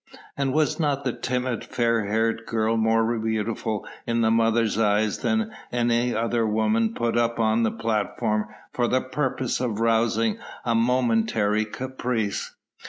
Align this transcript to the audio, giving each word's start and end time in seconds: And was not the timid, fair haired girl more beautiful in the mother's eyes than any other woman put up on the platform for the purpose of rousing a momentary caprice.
And 0.35 0.51
was 0.51 0.79
not 0.79 1.03
the 1.03 1.13
timid, 1.13 1.63
fair 1.63 2.07
haired 2.07 2.47
girl 2.47 2.75
more 2.75 3.19
beautiful 3.19 3.87
in 4.07 4.21
the 4.21 4.31
mother's 4.31 4.79
eyes 4.79 5.19
than 5.19 5.53
any 5.71 6.15
other 6.15 6.43
woman 6.47 6.95
put 6.95 7.15
up 7.15 7.39
on 7.39 7.61
the 7.61 7.71
platform 7.71 8.47
for 8.73 8.87
the 8.87 9.01
purpose 9.01 9.59
of 9.59 9.79
rousing 9.79 10.39
a 10.65 10.73
momentary 10.73 11.65
caprice. 11.65 12.55